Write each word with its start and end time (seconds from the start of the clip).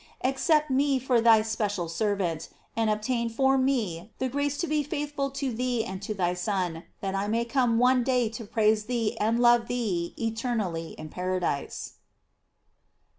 Accept 0.23 0.71
me 0.71 0.97
for 0.97 1.21
thy 1.21 1.43
special 1.43 1.87
servant) 1.87 2.49
GLORIES 2.49 2.49
OF 2.49 2.75
MAKY. 2.75 2.87
761 2.87 2.89
and 2.89 2.89
obtain 2.89 3.29
for 3.37 3.57
me 3.59 4.13
the 4.17 4.29
grace 4.29 4.57
to 4.57 4.65
be 4.65 4.81
faithful 4.81 5.29
to 5.29 5.53
thee 5.53 5.85
and 5.85 6.01
to 6.01 6.15
thy 6.15 6.33
Son, 6.33 6.85
that 7.01 7.13
I 7.13 7.27
may 7.27 7.45
come 7.45 7.77
one 7.77 8.03
day 8.03 8.27
to 8.27 8.43
praise 8.45 8.85
thee 8.85 9.15
and 9.19 9.39
love 9.39 9.67
thee 9.67 10.15
eternally 10.17 10.93
in 10.97 11.09
paradise. 11.09 11.97